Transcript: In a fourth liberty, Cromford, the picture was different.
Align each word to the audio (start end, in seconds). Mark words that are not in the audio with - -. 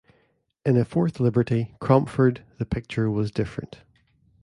In 0.65 0.77
a 0.77 0.83
fourth 0.83 1.19
liberty, 1.19 1.75
Cromford, 1.79 2.43
the 2.57 2.65
picture 2.65 3.11
was 3.11 3.29
different. 3.29 3.83